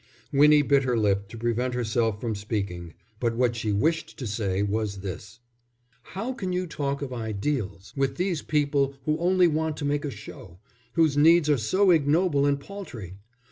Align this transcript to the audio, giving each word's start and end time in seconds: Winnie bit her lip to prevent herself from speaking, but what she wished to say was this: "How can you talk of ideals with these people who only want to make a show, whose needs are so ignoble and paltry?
Winnie 0.33 0.63
bit 0.63 0.81
her 0.81 0.97
lip 0.97 1.27
to 1.27 1.37
prevent 1.37 1.75
herself 1.75 2.19
from 2.19 2.33
speaking, 2.33 2.95
but 3.19 3.35
what 3.35 3.55
she 3.55 3.71
wished 3.71 4.17
to 4.17 4.25
say 4.25 4.63
was 4.63 5.01
this: 5.01 5.41
"How 6.01 6.33
can 6.33 6.51
you 6.51 6.65
talk 6.65 7.03
of 7.03 7.13
ideals 7.13 7.93
with 7.95 8.15
these 8.15 8.41
people 8.41 8.95
who 9.05 9.15
only 9.19 9.45
want 9.47 9.77
to 9.77 9.85
make 9.85 10.03
a 10.03 10.09
show, 10.09 10.57
whose 10.93 11.17
needs 11.17 11.51
are 11.51 11.57
so 11.59 11.91
ignoble 11.91 12.47
and 12.47 12.59
paltry? 12.59 13.19